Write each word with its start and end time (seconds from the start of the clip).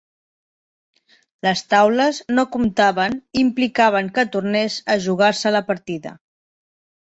Les 1.47 1.59
taules 1.73 2.21
no 2.37 2.45
comptaven 2.55 3.19
i 3.19 3.43
implicaven 3.49 4.09
que 4.17 4.25
tornés 4.37 4.79
a 4.95 4.97
jugar-se 5.05 5.55
la 5.55 5.63
partida. 5.71 6.17